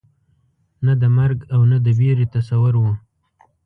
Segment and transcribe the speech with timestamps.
[0.85, 2.93] نه د مرګ او نه د وېرې تصور وو.